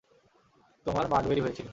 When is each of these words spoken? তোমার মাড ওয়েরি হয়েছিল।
তোমার 0.85 1.05
মাড 1.07 1.23
ওয়েরি 1.25 1.41
হয়েছিল। 1.41 1.67